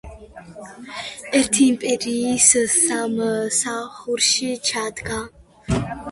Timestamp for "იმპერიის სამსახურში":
1.71-4.49